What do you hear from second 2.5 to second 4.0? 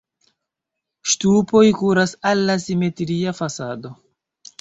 simetria fasado.